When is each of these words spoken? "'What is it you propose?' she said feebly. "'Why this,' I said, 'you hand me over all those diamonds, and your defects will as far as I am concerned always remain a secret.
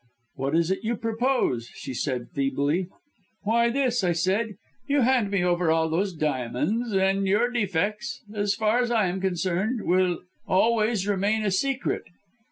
"'What 0.33 0.55
is 0.55 0.71
it 0.71 0.83
you 0.83 0.95
propose?' 0.97 1.69
she 1.75 1.93
said 1.93 2.31
feebly. 2.33 2.87
"'Why 3.43 3.69
this,' 3.69 4.03
I 4.03 4.13
said, 4.13 4.55
'you 4.87 5.01
hand 5.01 5.29
me 5.29 5.43
over 5.43 5.69
all 5.69 5.89
those 5.89 6.15
diamonds, 6.15 6.91
and 6.91 7.27
your 7.27 7.51
defects 7.51 8.23
will 8.27 8.39
as 8.41 8.55
far 8.55 8.79
as 8.79 8.89
I 8.89 9.05
am 9.05 9.21
concerned 9.21 9.79
always 10.47 11.07
remain 11.07 11.45
a 11.45 11.51
secret. 11.51 12.01